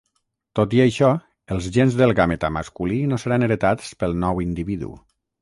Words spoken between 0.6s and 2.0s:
i això, els gens